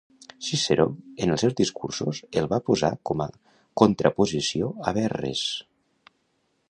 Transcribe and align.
Ciceró 0.45 0.85
en 1.25 1.33
els 1.33 1.43
seus 1.45 1.53
discursos, 1.59 2.21
el 2.41 2.49
va 2.53 2.59
posar 2.71 2.91
com 3.11 3.23
a 3.27 3.29
contraposició 3.83 4.71
a 4.93 4.99
Verres. 5.01 5.45